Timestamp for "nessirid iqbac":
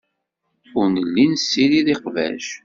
1.27-2.45